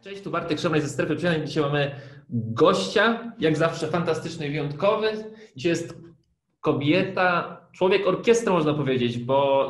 [0.00, 1.48] Cześć, tu Bartek Szemraj ze Strefy Przynajmniej.
[1.48, 5.08] Dzisiaj mamy gościa, jak zawsze fantastyczny i wyjątkowy.
[5.56, 5.94] Dzisiaj jest
[6.60, 9.68] kobieta, człowiek orkiestra można powiedzieć, bo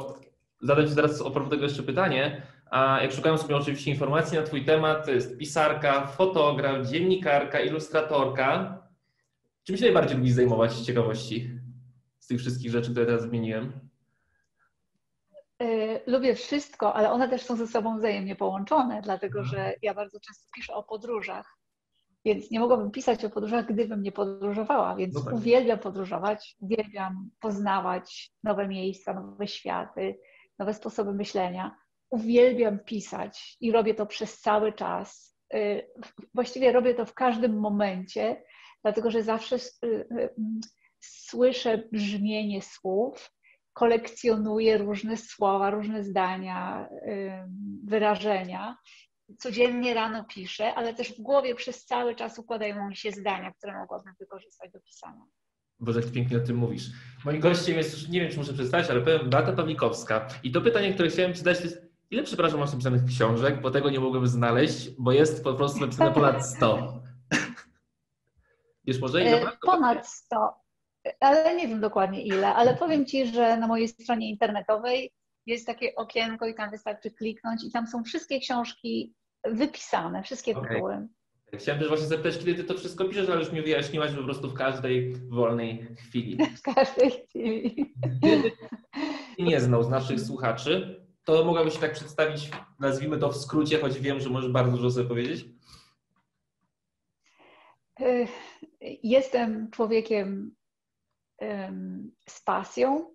[0.61, 2.43] zadam Ci zaraz oprócz tego jeszcze pytanie.
[2.71, 8.79] A jak szukałem sobie oczywiście informacji na Twój temat, to jest pisarka, fotograf, dziennikarka, ilustratorka.
[9.65, 11.51] Czym się najbardziej lubisz zajmować z ciekawości
[12.19, 13.86] z tych wszystkich rzeczy, które teraz zmieniłem?
[15.63, 20.21] Y, lubię wszystko, ale one też są ze sobą wzajemnie połączone, dlatego że ja bardzo
[20.21, 21.57] często piszę o podróżach.
[22.25, 24.97] Więc nie mogłabym pisać o podróżach, gdybym nie podróżowała.
[24.97, 25.35] Więc no tak.
[25.35, 30.19] uwielbiam podróżować, uwielbiam poznawać nowe miejsca, nowe światy,
[30.59, 31.77] nowe sposoby myślenia.
[32.11, 35.37] Uwielbiam pisać i robię to przez cały czas.
[35.55, 35.91] Y,
[36.35, 38.43] właściwie robię to w każdym momencie,
[38.83, 40.35] dlatego że zawsze y,
[41.01, 43.36] słyszę brzmienie słów
[43.77, 46.89] kolekcjonuję różne słowa, różne zdania,
[47.85, 48.77] wyrażenia.
[49.39, 53.79] Codziennie rano piszę, ale też w głowie przez cały czas układają mi się zdania, które
[53.79, 55.23] mogłabym wykorzystać do pisania.
[55.81, 56.91] Boże, jak pięknie o tym mówisz.
[57.25, 60.29] Moim gościem jest nie wiem, czy muszę przedstawić, ale powiem Beata Pawlikowska.
[60.43, 63.71] I to pytanie, które chciałem Ci zadać, to jest, ile, przepraszam, masz napisanych książek, bo
[63.71, 67.03] tego nie mogłem znaleźć, bo jest po prostu napisane ponad 100.
[68.85, 69.21] Wiesz może?
[69.21, 70.66] E, ponad 100
[71.21, 75.13] ale nie wiem dokładnie ile, ale powiem Ci, że na mojej stronie internetowej
[75.47, 80.69] jest takie okienko i tam wystarczy kliknąć i tam są wszystkie książki wypisane, wszystkie okay.
[80.69, 81.09] tytuły.
[81.55, 84.51] Chciałem też właśnie zapytać, kiedy Ty to wszystko piszesz, ale już mi wyjaśniłaś, po prostu
[84.51, 86.39] w każdej wolnej chwili.
[86.59, 87.95] W każdej chwili.
[87.97, 88.53] Gdyby
[89.39, 94.01] nie znał z naszych słuchaczy, to mogłabyś się tak przedstawić, nazwijmy to w skrócie, choć
[94.01, 95.45] wiem, że możesz bardzo dużo sobie powiedzieć.
[99.03, 100.55] Jestem człowiekiem
[102.29, 103.15] z pasją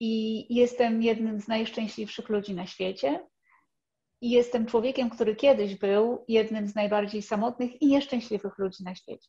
[0.00, 3.26] i jestem jednym z najszczęśliwszych ludzi na świecie.
[4.20, 9.28] I jestem człowiekiem, który kiedyś był jednym z najbardziej samotnych i nieszczęśliwych ludzi na świecie.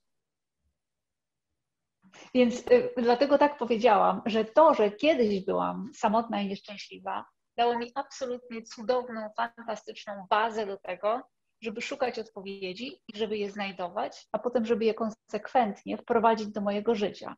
[2.34, 7.26] Więc y, dlatego tak powiedziałam, że to, że kiedyś byłam samotna i nieszczęśliwa,
[7.58, 11.22] dało mi absolutnie cudowną, fantastyczną bazę do tego,
[11.62, 16.96] żeby szukać odpowiedzi i żeby je znajdować, a potem, żeby je konsekwentnie wprowadzić do mojego
[16.96, 17.36] życia.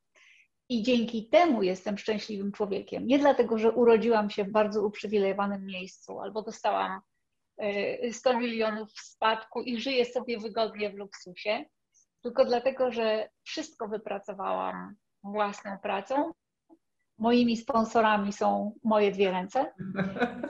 [0.69, 3.07] I dzięki temu jestem szczęśliwym człowiekiem.
[3.07, 7.01] Nie dlatego, że urodziłam się w bardzo uprzywilejowanym miejscu albo dostałam
[8.11, 11.65] 100 e, milionów w spadku i żyję sobie wygodnie w luksusie,
[12.23, 16.31] tylko dlatego, że wszystko wypracowałam własną pracą.
[17.17, 19.73] Moimi sponsorami są moje dwie ręce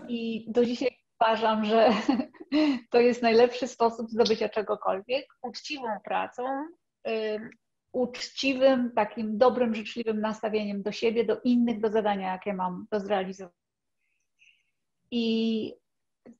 [0.08, 0.90] i do dzisiaj
[1.22, 1.90] uważam, że
[2.92, 5.26] to jest najlepszy sposób zdobycia czegokolwiek.
[5.42, 6.44] Uczciwą pracą,
[7.96, 13.56] uczciwym, takim dobrym, życzliwym nastawieniem do siebie, do innych, do zadania, jakie mam do zrealizowania.
[15.12, 15.74] I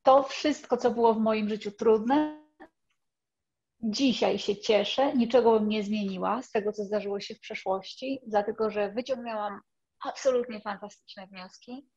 [0.04, 2.46] to wszystko, co było w moim życiu trudne,
[3.84, 8.70] dzisiaj się cieszę, niczego bym nie zmieniła z tego, co zdarzyło się w przeszłości, dlatego
[8.70, 9.62] że wyciągnęłam
[10.06, 11.90] absolutnie fantastyczne wnioski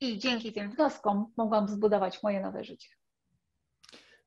[0.00, 2.99] i dzięki tym wnioskom mogłam zbudować moje nowe życie.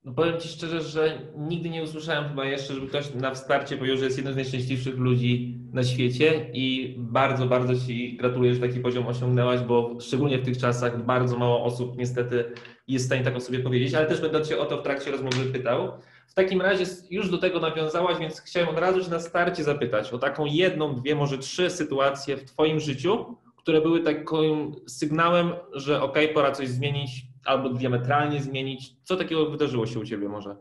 [0.05, 3.97] No powiem Ci szczerze, że nigdy nie usłyszałem chyba jeszcze, żeby ktoś na wsparcie powiedział,
[3.97, 8.79] że jest jednym z najszczęśliwszych ludzi na świecie i bardzo, bardzo Ci gratuluję, że taki
[8.79, 12.45] poziom osiągnęłaś, bo szczególnie w tych czasach bardzo mało osób niestety
[12.87, 15.11] jest w stanie tak o sobie powiedzieć, ale też będę Cię o to w trakcie
[15.11, 15.91] rozmowy pytał.
[16.27, 20.17] W takim razie już do tego nawiązałaś, więc chciałem od razu na starcie zapytać o
[20.17, 26.17] taką jedną, dwie, może trzy sytuacje w Twoim życiu, które były takim sygnałem, że ok,
[26.33, 28.95] pora coś zmienić, albo diametralnie zmienić?
[29.03, 30.55] Co takiego wydarzyło się u Ciebie może?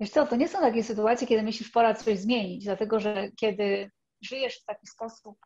[0.00, 3.90] Wiesz co, to nie są takie sytuacje, kiedy myślisz, pora coś zmienić, dlatego że kiedy
[4.22, 5.38] żyjesz w taki sposób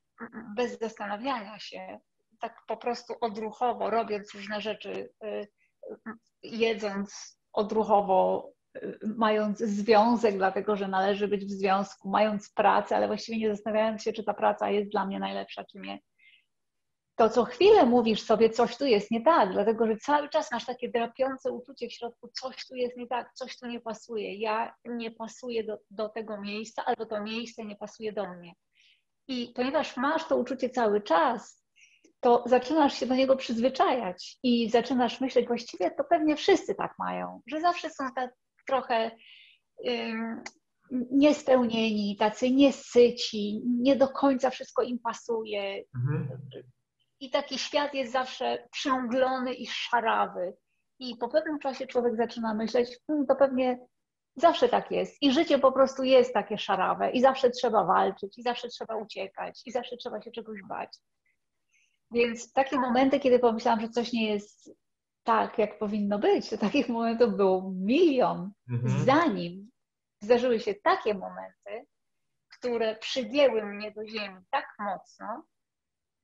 [0.56, 1.99] bez zastanawiania się,
[2.41, 5.49] tak po prostu odruchowo, robiąc różne rzeczy, y,
[6.43, 13.39] jedząc odruchowo, y, mając związek, dlatego że należy być w związku, mając pracę, ale właściwie
[13.39, 15.99] nie zastanawiając się, czy ta praca jest dla mnie najlepsza, czy nie,
[17.17, 20.67] to co chwilę mówisz sobie, coś tu jest nie tak, dlatego że cały czas masz
[20.67, 24.75] takie drapiące uczucie w środku, coś tu jest nie tak, coś tu nie pasuje, ja
[24.85, 28.53] nie pasuję do, do tego miejsca, albo to miejsce nie pasuje do mnie.
[29.29, 31.64] I ponieważ masz to uczucie cały czas,
[32.20, 37.41] to zaczynasz się do niego przyzwyczajać i zaczynasz myśleć, właściwie to pewnie wszyscy tak mają,
[37.47, 38.31] że zawsze są tak
[38.67, 39.11] trochę
[39.79, 40.43] um,
[41.11, 45.85] niespełnieni, tacy niesyci, nie do końca wszystko im pasuje.
[45.94, 46.41] Mhm
[47.22, 50.56] i taki świat jest zawsze przymglony i szarawy.
[50.98, 53.78] I po pewnym czasie człowiek zaczyna myśleć, hmm, to pewnie
[54.36, 55.22] zawsze tak jest.
[55.22, 59.62] I życie po prostu jest takie szarawe, i zawsze trzeba walczyć, i zawsze trzeba uciekać,
[59.66, 60.98] i zawsze trzeba się czegoś bać.
[62.10, 64.70] Więc takie momenty, kiedy pomyślałam, że coś nie jest
[65.22, 69.04] tak, jak powinno być, to takich momentów był milion, mhm.
[69.04, 69.70] zanim
[70.22, 71.86] zdarzyły się takie momenty,
[72.58, 75.44] które przygięły mnie do ziemi tak mocno,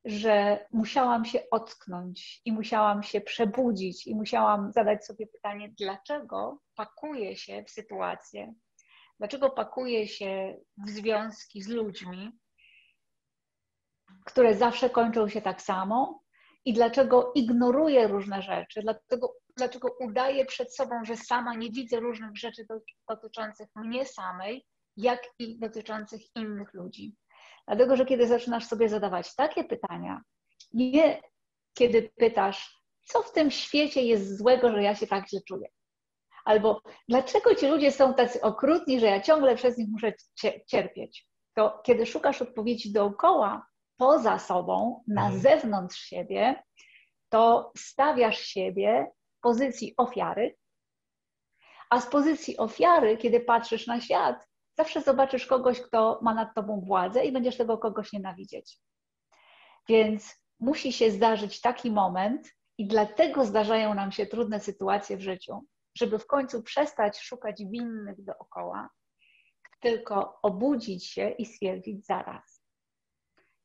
[0.04, 7.36] że musiałam się ocknąć i musiałam się przebudzić i musiałam zadać sobie pytanie, dlaczego pakuję
[7.36, 8.54] się w sytuację,
[9.18, 10.56] dlaczego pakuję się
[10.86, 12.30] w związki z ludźmi,
[14.24, 16.22] które zawsze kończą się tak samo?
[16.64, 22.36] I dlaczego ignoruję różne rzeczy, dlaczego, dlaczego udaję przed sobą, że sama nie widzę różnych
[22.36, 22.66] rzeczy
[23.08, 24.66] dotyczących mnie samej,
[24.96, 27.16] jak i dotyczących innych ludzi.
[27.69, 30.23] Dlatego, że kiedy zaczynasz sobie zadawać takie pytania,
[30.73, 31.23] nie
[31.75, 35.69] kiedy pytasz, co w tym świecie jest złego, że ja się tak źle czuję,
[36.44, 40.12] albo dlaczego ci ludzie są tacy okrutni, że ja ciągle przez nich muszę
[40.67, 43.67] cierpieć, to kiedy szukasz odpowiedzi dookoła,
[43.97, 45.41] poza sobą, na mhm.
[45.41, 46.62] zewnątrz siebie,
[47.29, 49.06] to stawiasz siebie
[49.37, 50.56] w pozycji ofiary,
[51.91, 54.47] a z pozycji ofiary, kiedy patrzysz na świat,
[54.78, 58.78] zawsze zobaczysz kogoś, kto ma nad tobą władzę i będziesz tego kogoś nienawidzieć.
[59.88, 65.64] Więc musi się zdarzyć taki moment, i dlatego zdarzają nam się trudne sytuacje w życiu,
[65.94, 68.88] żeby w końcu przestać szukać winnych dookoła,
[69.80, 72.64] tylko obudzić się i stwierdzić zaraz.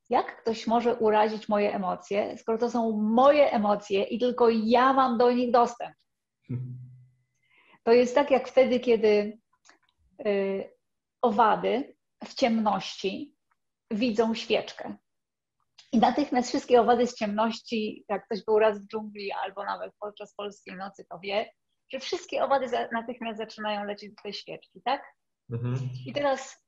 [0.10, 5.18] Jak ktoś może urazić moje emocje, skoro to są moje emocje i tylko ja mam
[5.18, 5.96] do nich dostęp?
[7.84, 9.40] To jest tak jak wtedy, kiedy
[10.28, 10.73] y,
[11.24, 13.36] owady w ciemności
[13.92, 14.96] widzą świeczkę.
[15.92, 20.34] I natychmiast wszystkie owady z ciemności, jak ktoś był raz w dżungli albo nawet podczas
[20.34, 21.52] polskiej nocy, to wie,
[21.92, 25.04] że wszystkie owady natychmiast zaczynają lecieć do tej świeczki, tak?
[25.52, 25.90] Mhm.
[26.06, 26.64] I teraz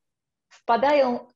[0.49, 1.27] wpadają,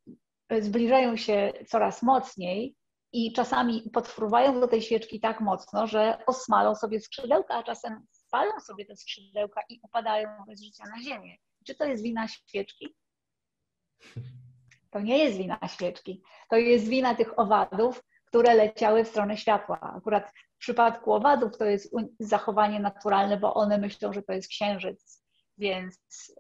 [0.60, 2.76] zbliżają się coraz mocniej
[3.14, 8.60] i czasami podfruwają do tej świeczki tak mocno, że osmalą sobie skrzydełka, a czasem spalą
[8.60, 11.38] sobie te skrzydełka i upadają bez życia na ziemię.
[11.68, 12.96] Czy to jest wina świeczki?
[14.92, 16.22] To nie jest wina świeczki.
[16.50, 19.80] To jest wina tych owadów, które leciały w stronę światła.
[19.82, 25.24] Akurat w przypadku owadów to jest zachowanie naturalne, bo one myślą, że to jest księżyc,
[25.58, 25.98] więc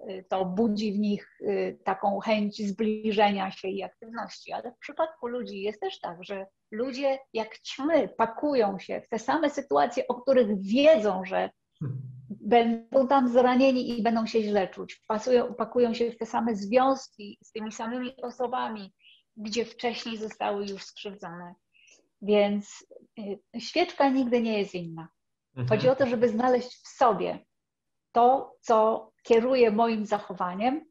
[0.09, 4.51] y, to budzi w nich y, taką chęć zbliżenia się i aktywności.
[4.51, 9.19] Ale w przypadku ludzi jest też tak, że ludzie jak ćmy pakują się w te
[9.19, 11.49] same sytuacje, o których wiedzą, że
[12.41, 15.03] będą tam zranieni i będą się źle czuć.
[15.07, 18.93] Pasują, pakują się w te same związki z tymi samymi osobami,
[19.37, 21.55] gdzie wcześniej zostały już skrzywdzone.
[22.21, 22.85] Więc
[23.19, 25.07] y, świeczka nigdy nie jest inna.
[25.49, 25.67] Mhm.
[25.67, 27.45] Chodzi o to, żeby znaleźć w sobie
[28.11, 30.85] to, co kieruje moim zachowaniem,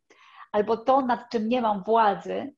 [0.53, 2.55] albo to, nad czym nie mam władzy,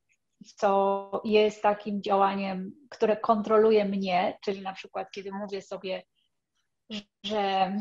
[0.56, 6.02] co jest takim działaniem, które kontroluje mnie, czyli na przykład, kiedy mówię sobie,
[7.24, 7.72] że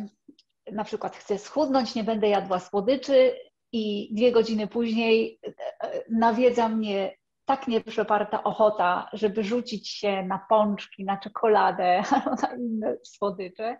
[0.71, 3.35] na przykład chcę schudnąć, nie będę jadła słodyczy
[3.71, 5.53] i dwie godziny później e,
[5.83, 12.03] e, nawiedza mnie tak nieprzeparta ochota, żeby rzucić się na pączki, na czekoladę
[12.41, 13.77] na inne słodycze.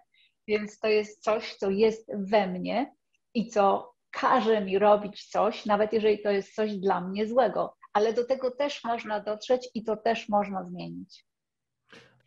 [0.48, 2.96] Więc to jest coś, co jest we mnie
[3.34, 7.76] i co każe mi robić coś, nawet jeżeli to jest coś dla mnie złego.
[7.94, 11.26] Ale do tego też można dotrzeć i to też można zmienić.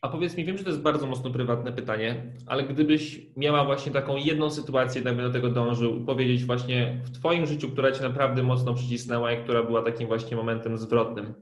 [0.03, 3.93] A powiedz mi, wiem, że to jest bardzo mocno prywatne pytanie, ale gdybyś miała właśnie
[3.93, 8.43] taką jedną sytuację, jednak do tego dążył, powiedzieć właśnie w Twoim życiu, która Cię naprawdę
[8.43, 11.35] mocno przycisnęła i która była takim właśnie momentem zwrotnym,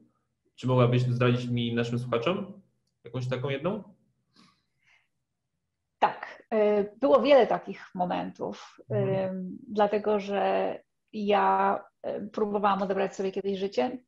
[0.55, 2.63] czy mogłabyś zdradzić mi naszym słuchaczom
[3.05, 3.83] jakąś taką jedną?
[5.99, 9.59] Tak, y, było wiele takich momentów, mhm.
[9.69, 10.75] dlatego że
[11.13, 13.99] ja y, próbowałam odebrać sobie kiedyś życie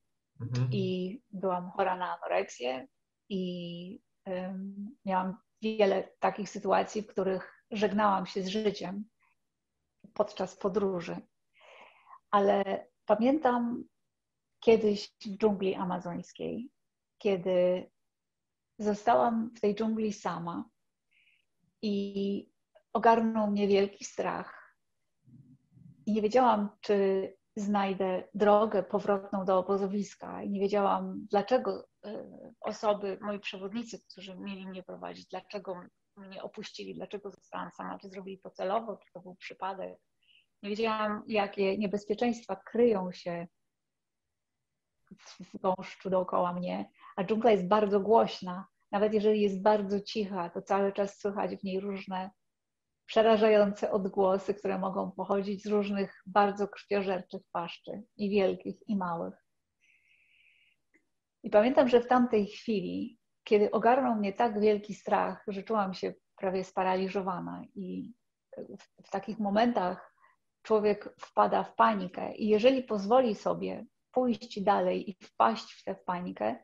[0.40, 0.68] mhm.
[0.72, 2.86] i byłam chora na anoreksję
[3.28, 4.11] i
[5.04, 9.04] miałam wiele takich sytuacji, w których żegnałam się z życiem
[10.14, 11.16] podczas podróży.
[12.30, 13.84] Ale pamiętam
[14.60, 16.70] kiedyś w dżungli amazońskiej,
[17.18, 17.90] kiedy
[18.78, 20.64] zostałam w tej dżungli sama
[21.82, 22.48] i
[22.92, 24.76] ogarnął mnie wielki strach.
[26.06, 32.28] Nie wiedziałam, czy znajdę drogę powrotną do obozowiska i nie wiedziałam, dlaczego e,
[32.60, 35.80] osoby, moi przewodnicy, którzy mieli mnie prowadzić, dlaczego
[36.16, 39.98] mnie opuścili, dlaczego zostałam sama, czy zrobili to celowo, czy to był przypadek.
[40.62, 43.46] Nie wiedziałam, jakie niebezpieczeństwa kryją się
[45.40, 48.66] w gąszczu dookoła mnie, a dżungla jest bardzo głośna.
[48.90, 52.30] Nawet jeżeli jest bardzo cicha, to cały czas słychać w niej różne
[53.12, 59.34] przerażające odgłosy, które mogą pochodzić z różnych bardzo krwiożerczych paszczy, i wielkich, i małych.
[61.42, 66.14] I pamiętam, że w tamtej chwili kiedy ogarnął mnie tak wielki strach, że czułam się
[66.36, 68.14] prawie sparaliżowana i
[68.56, 70.14] w, w takich momentach
[70.62, 76.56] człowiek wpada w panikę i jeżeli pozwoli sobie pójść dalej i wpaść w tę panikę,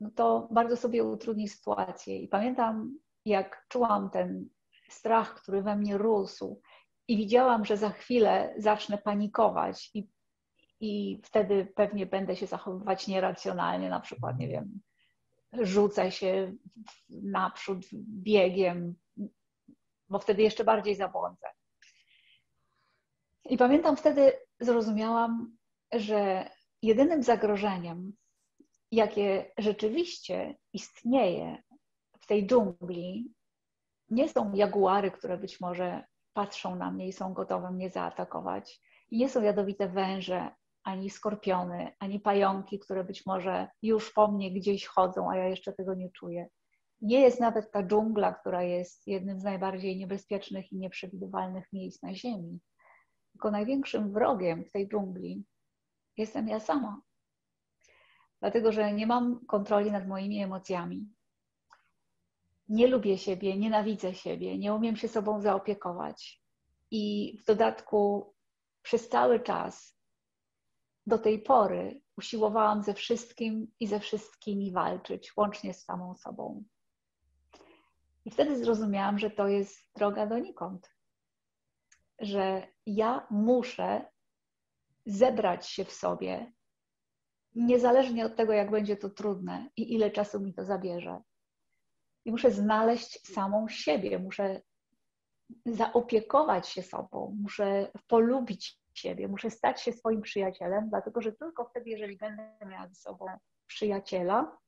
[0.00, 2.18] no to bardzo sobie utrudni sytuację.
[2.18, 4.48] I pamiętam, jak czułam ten
[4.88, 6.60] strach, który we mnie rósł,
[7.08, 10.08] i widziałam, że za chwilę zacznę panikować, i,
[10.80, 14.80] i wtedy pewnie będę się zachowywać nieracjonalnie, na przykład, nie wiem,
[15.52, 16.52] rzucę się
[17.08, 17.78] naprzód
[18.22, 18.94] biegiem,
[20.08, 21.46] bo wtedy jeszcze bardziej zabłądzę.
[23.44, 25.56] I pamiętam wtedy zrozumiałam,
[25.92, 26.50] że
[26.82, 28.12] jedynym zagrożeniem,
[28.92, 31.62] jakie rzeczywiście istnieje
[32.20, 33.34] w tej dżungli,
[34.10, 38.80] nie są jaguary, które być może patrzą na mnie i są gotowe mnie zaatakować.
[39.10, 40.50] I nie są jadowite węże,
[40.84, 45.72] ani skorpiony, ani pająki, które być może już po mnie gdzieś chodzą, a ja jeszcze
[45.72, 46.48] tego nie czuję.
[47.00, 52.14] Nie jest nawet ta dżungla, która jest jednym z najbardziej niebezpiecznych i nieprzewidywalnych miejsc na
[52.14, 52.60] Ziemi.
[53.32, 55.44] Tylko największym wrogiem w tej dżungli
[56.16, 57.00] jestem ja sama.
[58.40, 61.08] Dlatego, że nie mam kontroli nad moimi emocjami.
[62.68, 66.42] Nie lubię siebie, nienawidzę siebie, nie umiem się sobą zaopiekować.
[66.90, 68.32] I w dodatku
[68.82, 69.98] przez cały czas
[71.06, 76.64] do tej pory usiłowałam ze wszystkim i ze wszystkimi walczyć, łącznie z samą sobą.
[78.24, 80.90] I wtedy zrozumiałam, że to jest droga donikąd.
[82.18, 84.06] Że ja muszę
[85.06, 86.52] zebrać się w sobie,
[87.54, 91.22] niezależnie od tego, jak będzie to trudne i ile czasu mi to zabierze.
[92.26, 94.60] I muszę znaleźć samą siebie, muszę
[95.66, 101.90] zaopiekować się sobą, muszę polubić siebie, muszę stać się swoim przyjacielem, dlatego że tylko wtedy,
[101.90, 103.26] jeżeli będę miała ze sobą
[103.66, 104.58] przyjaciela,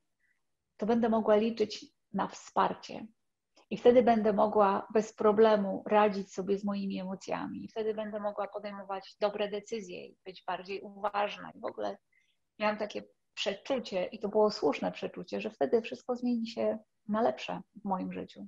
[0.77, 3.07] to będę mogła liczyć na wsparcie.
[3.69, 7.65] I wtedy będę mogła bez problemu radzić sobie z moimi emocjami.
[7.65, 11.51] I wtedy będę mogła podejmować dobre decyzje i być bardziej uważna.
[11.51, 11.97] I w ogóle
[12.59, 17.61] miałam takie przeczucie, i to było słuszne przeczucie, że wtedy wszystko zmieni się na lepsze
[17.81, 18.47] w moim życiu.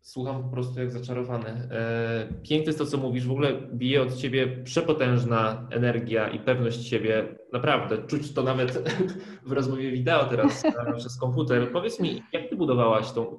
[0.00, 1.48] Słucham po prostu jak zaczarowany.
[1.48, 3.26] E, piękne jest to, co mówisz.
[3.26, 7.38] W ogóle bije od ciebie przepotężna energia i pewność siebie.
[7.52, 8.88] Naprawdę, czuć to nawet
[9.46, 10.62] w rozmowie wideo teraz
[10.98, 11.72] przez komputer.
[11.72, 13.38] Powiedz mi, jak ty budowałaś tą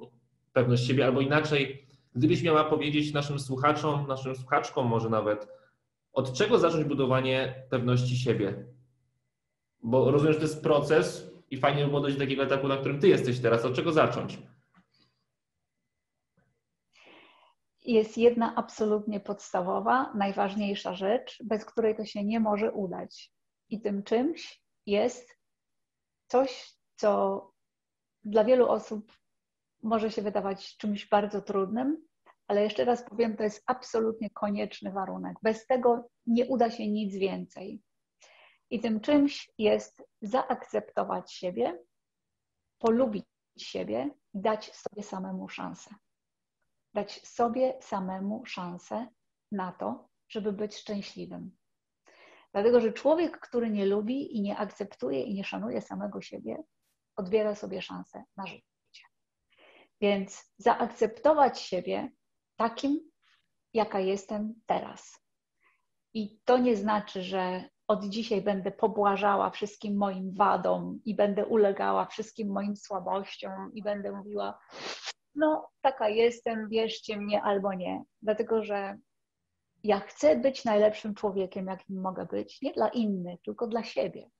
[0.52, 5.48] pewność siebie, albo inaczej, gdybyś miała powiedzieć naszym słuchaczom, naszym słuchaczkom może nawet,
[6.12, 8.64] od czego zacząć budowanie pewności siebie?
[9.82, 12.76] Bo rozumiem, że to jest proces i fajnie by było dojść do takiego etapu, na
[12.76, 13.64] którym ty jesteś teraz.
[13.64, 14.38] Od czego zacząć?
[17.84, 23.32] jest jedna absolutnie podstawowa, najważniejsza rzecz, bez której to się nie może udać.
[23.68, 25.38] I tym czymś jest
[26.26, 27.40] coś, co
[28.24, 29.12] dla wielu osób
[29.82, 32.06] może się wydawać czymś bardzo trudnym,
[32.46, 35.36] ale jeszcze raz powiem, to jest absolutnie konieczny warunek.
[35.42, 37.82] Bez tego nie uda się nic więcej.
[38.70, 41.78] I tym czymś jest zaakceptować siebie,
[42.78, 43.24] polubić
[43.58, 45.94] siebie i dać sobie samemu szansę
[46.94, 49.08] dać sobie samemu szansę
[49.52, 51.56] na to, żeby być szczęśliwym.
[52.52, 56.62] Dlatego, że człowiek, który nie lubi i nie akceptuje i nie szanuje samego siebie,
[57.16, 59.04] odbiera sobie szansę na życie.
[60.00, 62.12] Więc zaakceptować siebie
[62.56, 63.10] takim,
[63.74, 65.20] jaka jestem teraz.
[66.14, 72.06] I to nie znaczy, że od dzisiaj będę pobłażała wszystkim moim wadom i będę ulegała
[72.06, 74.58] wszystkim moim słabościom i będę mówiła,
[75.34, 78.04] no taka jestem, wierzcie mnie albo nie.
[78.22, 78.98] Dlatego, że
[79.84, 84.30] ja chcę być najlepszym człowiekiem, jakim mogę być, nie dla innych, tylko dla siebie.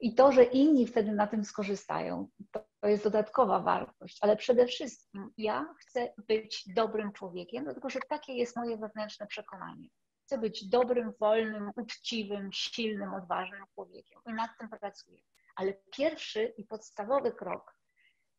[0.00, 5.30] I to, że inni wtedy na tym skorzystają, to jest dodatkowa wartość, ale przede wszystkim
[5.38, 9.88] ja chcę być dobrym człowiekiem, dlatego że takie jest moje wewnętrzne przekonanie.
[10.26, 15.22] Chcę być dobrym, wolnym, uczciwym, silnym, odważnym człowiekiem i nad tym pracuję.
[15.56, 17.76] Ale pierwszy i podstawowy krok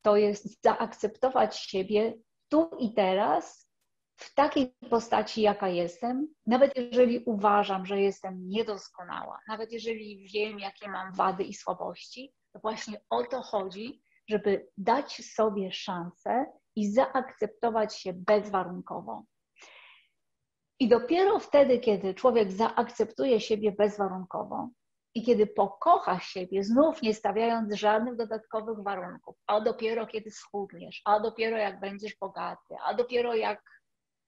[0.01, 2.13] to jest zaakceptować siebie
[2.49, 3.69] tu i teraz,
[4.15, 10.89] w takiej postaci, jaka jestem, nawet jeżeli uważam, że jestem niedoskonała, nawet jeżeli wiem, jakie
[10.89, 17.95] mam wady i słabości, to właśnie o to chodzi, żeby dać sobie szansę i zaakceptować
[17.95, 19.23] się bezwarunkowo.
[20.79, 24.69] I dopiero wtedy, kiedy człowiek zaakceptuje siebie bezwarunkowo,
[25.15, 31.19] i kiedy pokochasz siebie, znów nie stawiając żadnych dodatkowych warunków, a dopiero kiedy schudniesz, a
[31.19, 33.63] dopiero jak będziesz bogaty, a dopiero jak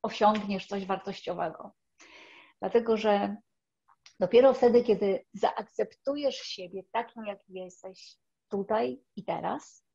[0.04, 1.72] osiągniesz coś wartościowego.
[2.62, 3.36] Dlatego, że
[4.20, 8.16] dopiero wtedy, kiedy zaakceptujesz siebie takim, jaki jesteś,
[8.52, 9.86] tutaj i teraz,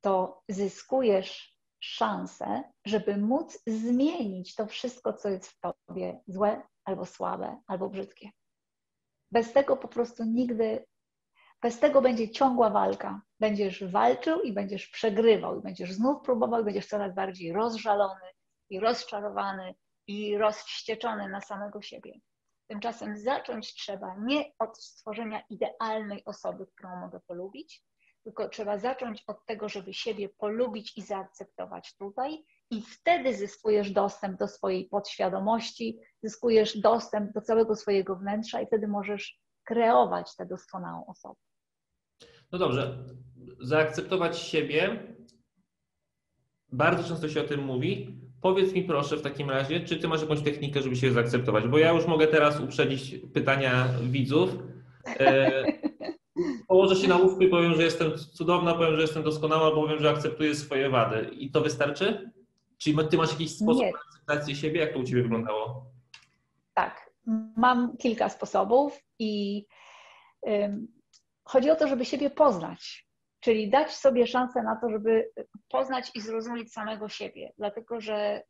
[0.00, 7.60] to zyskujesz szansę, żeby móc zmienić to wszystko, co jest w tobie złe, albo słabe,
[7.66, 8.30] albo brzydkie.
[9.32, 10.86] Bez tego po prostu nigdy,
[11.62, 13.20] bez tego będzie ciągła walka.
[13.40, 18.32] Będziesz walczył i będziesz przegrywał, i będziesz znów próbował, i będziesz coraz bardziej rozżalony
[18.70, 19.74] i rozczarowany
[20.06, 22.20] i rozwścieczony na samego siebie.
[22.70, 27.82] Tymczasem zacząć trzeba nie od stworzenia idealnej osoby, którą mogę polubić,
[28.28, 34.38] tylko trzeba zacząć od tego, żeby siebie polubić i zaakceptować tutaj, i wtedy zyskujesz dostęp
[34.38, 41.06] do swojej podświadomości, zyskujesz dostęp do całego swojego wnętrza, i wtedy możesz kreować tę doskonałą
[41.06, 41.34] osobę.
[42.52, 43.04] No dobrze,
[43.60, 45.06] zaakceptować siebie.
[46.72, 48.20] Bardzo często się o tym mówi.
[48.42, 51.68] Powiedz mi proszę w takim razie, czy ty masz jakąś technikę, żeby się zaakceptować?
[51.68, 54.50] Bo ja już mogę teraz uprzedzić pytania widzów.
[55.06, 55.64] E,
[56.68, 60.10] położę się na łóżku i powiem, że jestem cudowna, powiem, że jestem doskonała, powiem, że
[60.10, 61.30] akceptuję swoje wady.
[61.32, 62.30] I to wystarczy?
[62.78, 63.92] Czy ty masz jakiś sposób Nie.
[63.92, 64.80] na akceptację siebie?
[64.80, 65.86] Jak to u ciebie wyglądało?
[66.74, 67.10] Tak,
[67.56, 69.64] mam kilka sposobów i
[70.48, 70.88] ym,
[71.44, 73.06] chodzi o to, żeby siebie poznać,
[73.40, 75.30] czyli dać sobie szansę na to, żeby
[75.68, 78.42] poznać i zrozumieć samego siebie, dlatego że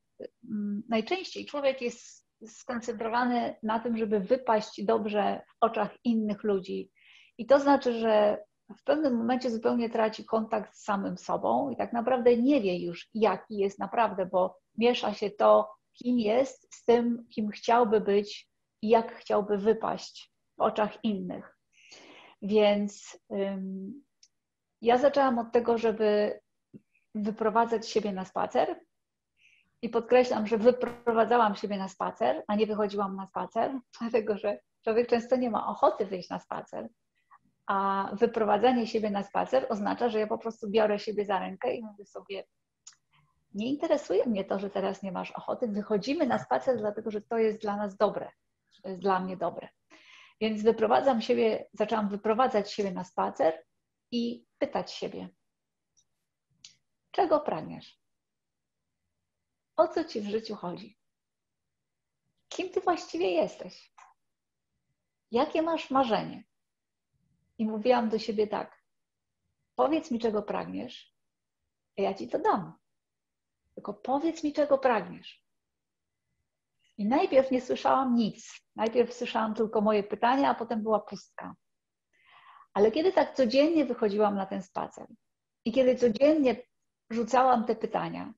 [0.44, 6.90] ym, najczęściej człowiek jest skoncentrowany na tym, żeby wypaść dobrze w oczach innych ludzi.
[7.38, 8.44] I to znaczy, że
[8.78, 13.08] w pewnym momencie zupełnie traci kontakt z samym sobą i tak naprawdę nie wie już,
[13.14, 18.48] jaki jest naprawdę, bo miesza się to, kim jest, z tym, kim chciałby być
[18.82, 21.58] i jak chciałby wypaść w oczach innych.
[22.42, 24.04] Więc ym,
[24.82, 26.40] ja zaczęłam od tego, żeby
[27.14, 28.80] wyprowadzać siebie na spacer.
[29.82, 35.08] I podkreślam, że wyprowadzałam siebie na spacer, a nie wychodziłam na spacer, dlatego że człowiek
[35.08, 36.88] często nie ma ochoty wyjść na spacer.
[37.68, 41.84] A wyprowadzanie siebie na spacer oznacza, że ja po prostu biorę siebie za rękę i
[41.84, 42.44] mówię sobie,
[43.54, 45.68] nie interesuje mnie to, że teraz nie masz ochoty.
[45.68, 48.30] Wychodzimy na spacer, dlatego że to jest dla nas dobre,
[48.82, 49.68] to jest dla mnie dobre.
[50.40, 53.64] Więc wyprowadzam siebie, zaczęłam wyprowadzać siebie na spacer
[54.10, 55.28] i pytać siebie,
[57.10, 58.00] czego pragniesz?
[59.76, 60.98] O co ci w życiu chodzi?
[62.48, 63.92] Kim ty właściwie jesteś?
[65.30, 66.47] Jakie masz marzenie?
[67.58, 68.82] I mówiłam do siebie tak:
[69.74, 71.14] powiedz mi, czego pragniesz,
[71.98, 72.72] a ja ci to dam.
[73.74, 75.44] Tylko powiedz mi, czego pragniesz.
[76.98, 78.60] I najpierw nie słyszałam nic.
[78.76, 81.54] Najpierw słyszałam tylko moje pytania, a potem była pustka.
[82.74, 85.06] Ale kiedy tak codziennie wychodziłam na ten spacer
[85.64, 86.62] i kiedy codziennie
[87.10, 88.34] rzucałam te pytania,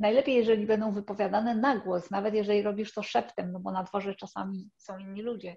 [0.00, 4.14] najlepiej, jeżeli będą wypowiadane na głos, nawet jeżeli robisz to szeptem, no bo na dworze
[4.14, 5.56] czasami są inni ludzie.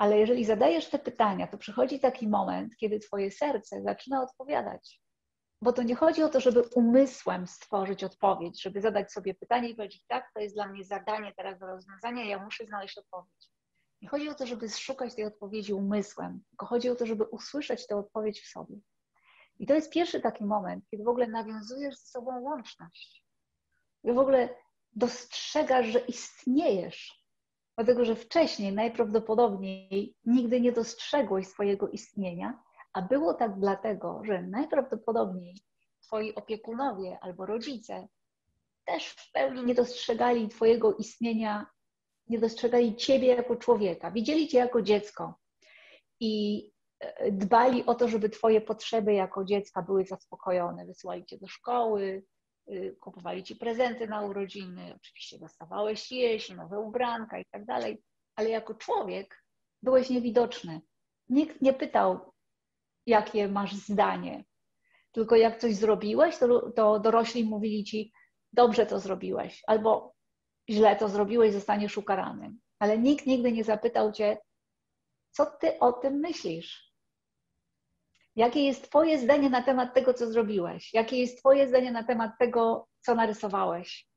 [0.00, 5.00] Ale jeżeli zadajesz te pytania, to przychodzi taki moment, kiedy Twoje serce zaczyna odpowiadać.
[5.62, 9.74] Bo to nie chodzi o to, żeby umysłem stworzyć odpowiedź, żeby zadać sobie pytanie i
[9.74, 13.50] powiedzieć, tak, to jest dla mnie zadanie teraz do rozwiązania, ja muszę znaleźć odpowiedź.
[14.02, 17.86] Nie chodzi o to, żeby szukać tej odpowiedzi umysłem, tylko chodzi o to, żeby usłyszeć
[17.86, 18.76] tę odpowiedź w sobie.
[19.58, 23.24] I to jest pierwszy taki moment, kiedy w ogóle nawiązujesz ze sobą łączność.
[24.02, 24.48] Kiedy w ogóle
[24.92, 27.19] dostrzegasz, że istniejesz.
[27.80, 32.62] Dlatego, że wcześniej najprawdopodobniej nigdy nie dostrzegłeś swojego istnienia,
[32.92, 35.54] a było tak dlatego, że najprawdopodobniej
[36.00, 38.08] twoi opiekunowie albo rodzice
[38.84, 41.66] też w pełni nie dostrzegali twojego istnienia,
[42.28, 44.10] nie dostrzegali ciebie jako człowieka.
[44.10, 45.34] Widzieli cię jako dziecko
[46.20, 46.64] i
[47.32, 50.86] dbali o to, żeby twoje potrzeby jako dziecka były zaspokojone.
[50.86, 52.22] Wysyłali cię do szkoły,
[53.00, 58.02] kupowali ci prezenty na urodziny, oczywiście dostawałeś jeść, nowe ubranka i tak dalej,
[58.36, 59.44] ale jako człowiek
[59.82, 60.80] byłeś niewidoczny.
[61.28, 62.32] Nikt nie pytał,
[63.06, 64.44] jakie masz zdanie,
[65.12, 68.12] tylko jak coś zrobiłeś, to, to dorośli mówili ci,
[68.52, 70.14] dobrze to zrobiłeś, albo
[70.70, 72.52] źle to zrobiłeś, zostaniesz ukarany.
[72.78, 74.38] Ale nikt nigdy nie zapytał cię,
[75.30, 76.89] co ty o tym myślisz?
[78.40, 80.94] Jakie jest Twoje zdanie na temat tego, co zrobiłeś?
[80.94, 84.08] Jakie jest Twoje zdanie na temat tego, co narysowałeś?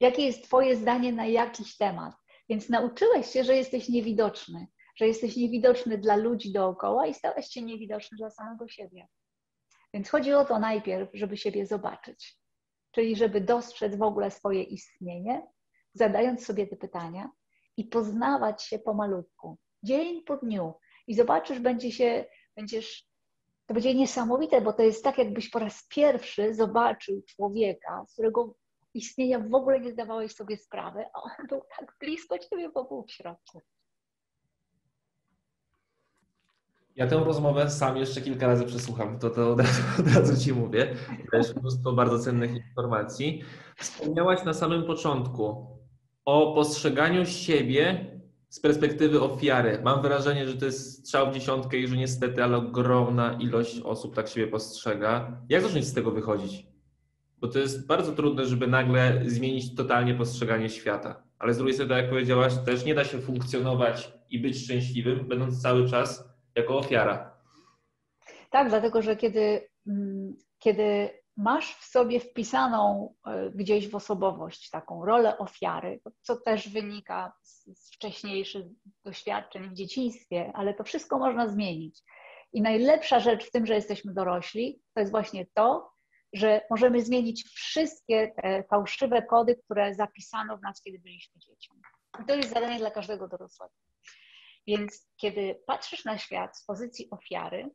[0.00, 2.14] Jakie jest Twoje zdanie na jakiś temat?
[2.48, 7.62] Więc nauczyłeś się, że jesteś niewidoczny, że jesteś niewidoczny dla ludzi dookoła i stałeś się
[7.62, 9.08] niewidoczny dla samego siebie.
[9.94, 12.38] Więc chodzi o to najpierw, żeby siebie zobaczyć,
[12.90, 15.46] czyli żeby dostrzec w ogóle swoje istnienie,
[15.92, 17.30] zadając sobie te pytania
[17.76, 20.74] i poznawać się pomalutku, dzień po dniu.
[21.06, 22.24] I zobaczysz, będzie się,
[22.56, 23.15] będziesz
[23.66, 28.54] to będzie niesamowite, bo to jest tak, jakbyś po raz pierwszy zobaczył człowieka, z którego
[28.94, 33.04] istnienia w ogóle nie zdawałeś sobie sprawy, a on był tak blisko ciebie, bo był
[33.04, 33.62] w środku.
[36.96, 40.52] Ja tę rozmowę sam jeszcze kilka razy przesłucham, to, to od, razu, od razu Ci
[40.52, 40.94] mówię.
[41.32, 43.42] Też mnóstwo bardzo cennych informacji.
[43.76, 45.66] Wspomniałaś na samym początku
[46.24, 48.15] o postrzeganiu siebie
[48.48, 49.80] z perspektywy ofiary.
[49.84, 54.14] Mam wrażenie, że to jest strzał w dziesiątkę i że niestety, ale ogromna ilość osób
[54.14, 55.40] tak siebie postrzega.
[55.48, 56.66] Jak zacząć z tego wychodzić?
[57.40, 61.22] Bo to jest bardzo trudne, żeby nagle zmienić totalnie postrzeganie świata.
[61.38, 65.28] Ale z drugiej strony, tak jak powiedziałaś, też nie da się funkcjonować i być szczęśliwym,
[65.28, 67.36] będąc cały czas jako ofiara.
[68.50, 75.04] Tak, dlatego że kiedy, mm, kiedy masz w sobie wpisaną e, gdzieś w osobowość taką
[75.04, 78.66] rolę ofiary, co też wynika z wcześniejszych
[79.04, 82.02] doświadczeń w dzieciństwie, ale to wszystko można zmienić.
[82.52, 85.92] I najlepsza rzecz w tym, że jesteśmy dorośli, to jest właśnie to,
[86.32, 91.74] że możemy zmienić wszystkie te fałszywe kody, które zapisano w nas, kiedy byliśmy dziecią.
[92.22, 93.74] I to jest zadanie dla każdego dorosłego.
[94.66, 97.70] Więc kiedy patrzysz na świat z pozycji ofiary,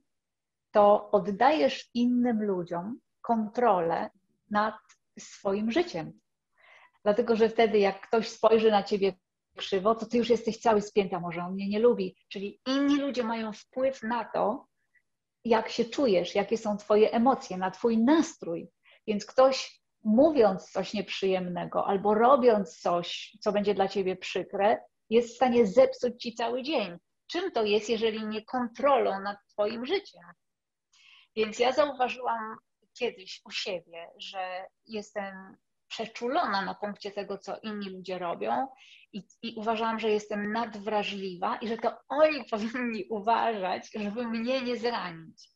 [0.72, 4.10] to oddajesz innym ludziom kontrolę
[4.50, 4.76] nad
[5.20, 6.20] swoim życiem.
[7.04, 9.14] Dlatego, że wtedy, jak ktoś spojrzy na ciebie
[9.58, 12.16] krzywo, to ty już jesteś cały spięty, może on mnie nie lubi.
[12.30, 14.68] Czyli inni ludzie mają wpływ na to,
[15.46, 18.70] jak się czujesz, jakie są twoje emocje, na twój nastrój.
[19.08, 25.36] Więc ktoś mówiąc coś nieprzyjemnego albo robiąc coś, co będzie dla ciebie przykre, jest w
[25.36, 26.98] stanie zepsuć ci cały dzień.
[27.28, 30.24] Czym to jest, jeżeli nie kontrolą nad twoim życiem?
[31.36, 32.58] Więc ja zauważyłam
[32.94, 38.68] kiedyś u siebie, że jestem przeczulona na punkcie tego, co inni ludzie robią
[39.14, 44.78] i, i uważałam, że jestem nadwrażliwa i że to oni powinni uważać, żeby mnie nie
[44.78, 45.50] zranić.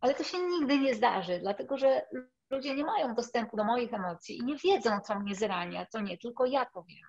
[0.00, 2.06] Ale to się nigdy nie zdarzy, dlatego że
[2.50, 6.18] ludzie nie mają dostępu do moich emocji i nie wiedzą, co mnie zrania, co nie,
[6.18, 7.08] tylko ja to wiem.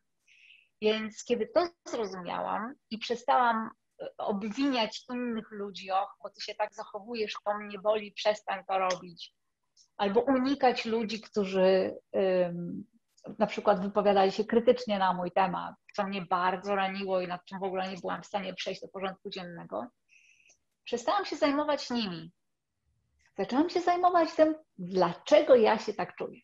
[0.82, 3.70] Więc kiedy to zrozumiałam i przestałam
[4.02, 8.78] e, obwiniać innych ludzi, och, bo ty się tak zachowujesz, to mnie boli, przestań to
[8.78, 9.34] robić.
[9.98, 11.98] Albo unikać ludzi, którzy
[13.40, 17.60] na przykład wypowiadali się krytycznie na mój temat, co mnie bardzo raniło i nad czym
[17.60, 19.88] w ogóle nie byłam w stanie przejść do porządku dziennego.
[20.84, 22.32] Przestałam się zajmować nimi.
[23.38, 26.40] Zaczęłam się zajmować tym, dlaczego ja się tak czuję.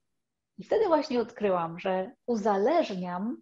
[0.57, 3.37] I wtedy właśnie odkryłam, że uzależniam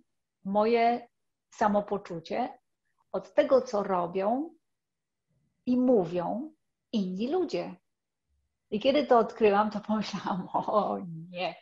[0.45, 1.07] moje
[1.49, 2.59] samopoczucie
[3.11, 4.55] od tego, co robią
[5.65, 6.53] i mówią
[6.91, 7.75] inni ludzie.
[8.75, 11.55] I kiedy to odkryłam, to pomyślałam, o nie,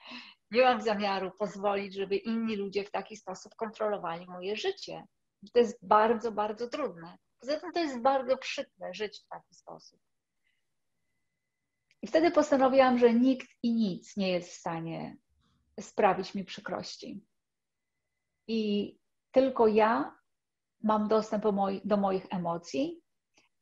[0.51, 5.05] nie mam zamiaru pozwolić, żeby inni ludzie w taki sposób kontrolowali moje życie.
[5.53, 7.17] To jest bardzo, bardzo trudne.
[7.39, 9.99] Poza tym to jest bardzo przykre żyć w taki sposób.
[12.01, 15.17] I wtedy postanowiłam, że nikt i nic nie jest w stanie
[15.79, 17.25] sprawić mi przykrości.
[18.47, 18.91] I
[19.31, 20.17] tylko ja
[20.83, 23.02] mam dostęp do moich, do moich emocji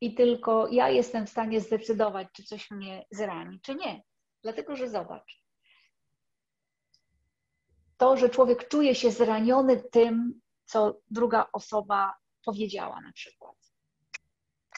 [0.02, 4.04] i tylko ja jestem w stanie zdecydować, czy coś mnie zrani, czy nie.
[4.44, 5.44] Dlatego, że zobacz,
[7.98, 13.56] to, że człowiek czuje się zraniony tym, co druga osoba powiedziała na przykład,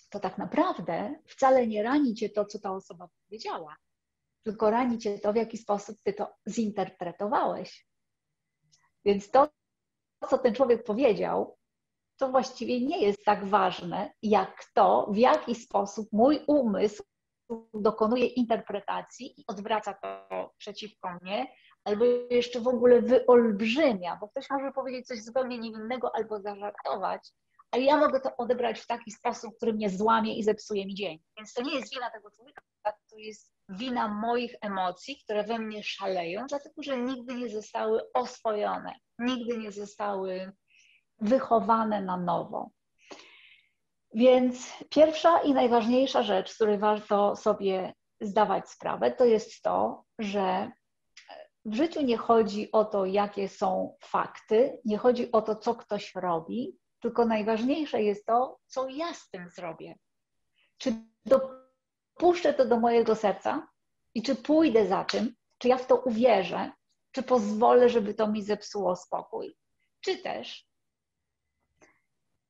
[0.09, 3.75] to tak naprawdę wcale nie rani cię to, co ta osoba powiedziała,
[4.43, 7.87] tylko rani cię to, w jaki sposób ty to zinterpretowałeś.
[9.05, 9.49] Więc to,
[10.29, 11.57] co ten człowiek powiedział,
[12.23, 17.03] to właściwie nie jest tak ważne, jak to, w jaki sposób mój umysł
[17.73, 21.47] dokonuje interpretacji i odwraca to przeciwko mnie,
[21.83, 27.31] albo jeszcze w ogóle wyolbrzymia, bo ktoś może powiedzieć coś zupełnie niewinnego albo zażartować,
[27.71, 31.19] a ja mogę to odebrać w taki sposób, który mnie złamie i zepsuje mi dzień.
[31.37, 32.61] Więc to nie jest wina tego człowieka,
[33.09, 38.93] to jest wina moich emocji, które we mnie szaleją, dlatego że nigdy nie zostały oswojone,
[39.19, 40.51] nigdy nie zostały
[41.23, 42.69] wychowane na nowo.
[44.13, 50.71] Więc pierwsza i najważniejsza rzecz, z której warto sobie zdawać sprawę, to jest to, że
[51.65, 56.15] w życiu nie chodzi o to, jakie są fakty, nie chodzi o to, co ktoś
[56.15, 59.95] robi, tylko najważniejsze jest to, co ja z tym zrobię.
[60.77, 60.93] Czy
[61.25, 63.67] dopuszczę to do mojego serca
[64.13, 66.71] i czy pójdę za tym, czy ja w to uwierzę,
[67.11, 69.57] czy pozwolę, żeby to mi zepsuło spokój,
[70.01, 70.72] czy też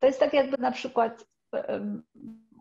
[0.03, 2.03] to jest tak, jakby na przykład um,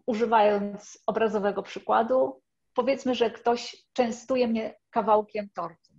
[0.06, 2.42] używając obrazowego przykładu,
[2.74, 5.92] powiedzmy, że ktoś częstuje mnie kawałkiem tortu.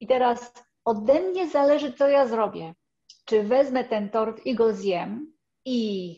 [0.00, 0.52] I teraz
[0.84, 2.74] ode mnie zależy, co ja zrobię.
[3.24, 5.32] Czy wezmę ten tort i go zjem,
[5.64, 6.16] i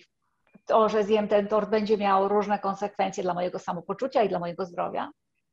[0.67, 4.67] to, że zjem ten tort, będzie miało różne konsekwencje dla mojego samopoczucia i dla mojego
[4.67, 5.11] zdrowia,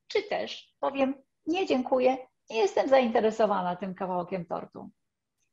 [0.08, 1.13] czy też powiem:
[1.46, 2.17] Nie, dziękuję,
[2.50, 4.89] nie jestem zainteresowana tym kawałkiem tortu.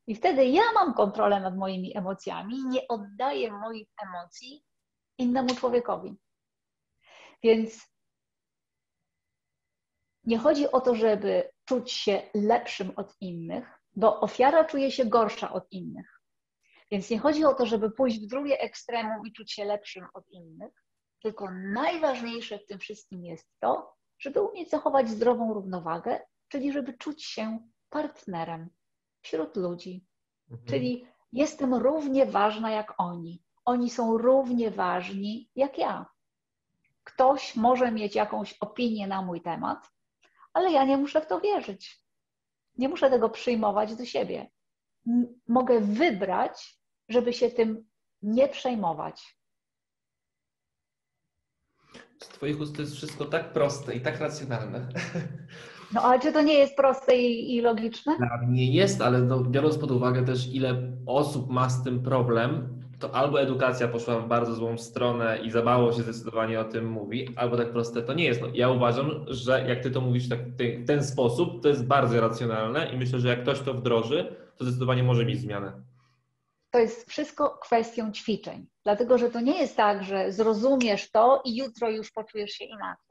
[0.08, 4.64] I wtedy ja mam kontrolę nad moimi emocjami, nie oddaję moich emocji
[5.18, 6.16] innemu człowiekowi.
[7.42, 7.88] Więc
[10.24, 15.52] nie chodzi o to, żeby czuć się lepszym od innych, bo ofiara czuje się gorsza
[15.52, 16.20] od innych.
[16.90, 20.28] Więc nie chodzi o to, żeby pójść w drugie ekstremum i czuć się lepszym od
[20.28, 20.84] innych,
[21.22, 27.24] tylko najważniejsze w tym wszystkim jest to, żeby umieć zachować zdrową równowagę, czyli żeby czuć
[27.24, 28.70] się partnerem
[29.28, 30.06] wśród ludzi.
[30.50, 30.68] Mhm.
[30.68, 33.42] Czyli jestem równie ważna jak oni.
[33.64, 36.06] Oni są równie ważni jak ja.
[37.04, 39.90] Ktoś może mieć jakąś opinię na mój temat,
[40.52, 42.04] ale ja nie muszę w to wierzyć.
[42.76, 44.50] Nie muszę tego przyjmować do siebie.
[45.48, 47.88] Mogę wybrać, żeby się tym
[48.22, 49.38] nie przejmować.
[52.22, 54.88] Z Twoich ust to jest wszystko tak proste i tak racjonalne.
[55.92, 58.16] No ale czy to nie jest proste i, i logiczne?
[58.16, 62.78] Dla mnie jest, ale no, biorąc pod uwagę też, ile osób ma z tym problem,
[62.98, 66.90] to albo edukacja poszła w bardzo złą stronę i za mało się zdecydowanie o tym
[66.90, 68.40] mówi, albo tak proste to nie jest.
[68.40, 72.20] No, ja uważam, że jak ty to mówisz tak, w ten sposób, to jest bardzo
[72.20, 75.72] racjonalne i myślę, że jak ktoś to wdroży, to zdecydowanie może mieć zmianę.
[76.70, 81.56] To jest wszystko kwestią ćwiczeń, dlatego że to nie jest tak, że zrozumiesz to i
[81.56, 83.07] jutro już poczujesz się inaczej.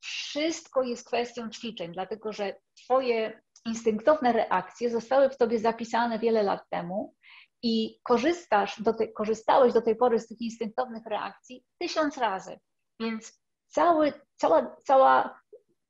[0.00, 6.60] Wszystko jest kwestią ćwiczeń, dlatego że Twoje instynktowne reakcje zostały w Tobie zapisane wiele lat
[6.70, 7.14] temu
[7.62, 12.58] i korzystasz do tej, korzystałeś do tej pory z tych instynktownych reakcji tysiąc razy.
[13.00, 15.40] Więc cały, cała, cała,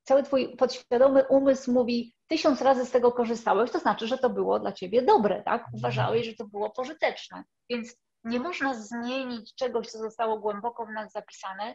[0.03, 4.61] cały twój podświadomy umysł mówi, tysiąc razy z tego korzystałeś, to znaczy, że to było
[4.61, 5.66] dla ciebie dobre, tak?
[5.75, 7.44] Uważałeś, że to było pożyteczne.
[7.70, 11.75] Więc nie można zmienić czegoś, co zostało głęboko w nas zapisane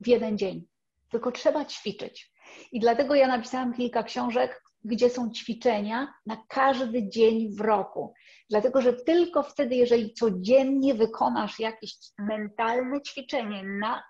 [0.00, 0.66] w jeden dzień,
[1.12, 2.32] tylko trzeba ćwiczyć.
[2.72, 8.14] I dlatego ja napisałam kilka książek, gdzie są ćwiczenia na każdy dzień w roku.
[8.50, 14.02] Dlatego, że tylko wtedy, jeżeli codziennie wykonasz jakieś mentalne ćwiczenie, na,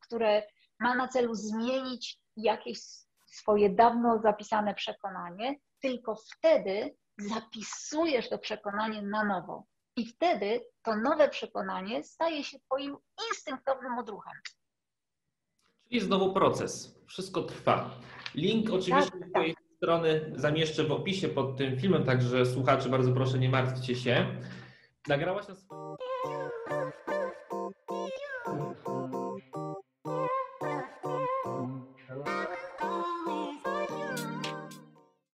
[0.00, 0.42] które
[0.80, 2.78] ma na celu zmienić jakieś
[3.26, 9.64] swoje dawno zapisane przekonanie, tylko wtedy zapisujesz to przekonanie na nowo.
[9.96, 12.96] I wtedy to nowe przekonanie staje się Twoim
[13.30, 14.34] instynktownym odruchem.
[15.88, 17.00] Czyli znowu proces.
[17.06, 17.90] Wszystko trwa.
[18.34, 19.46] Link oczywiście tak, tak
[19.76, 24.26] strony zamieszczę w opisie pod tym filmem, także słuchacze bardzo proszę nie martwcie się.
[25.08, 25.66] Nagrałaś nas...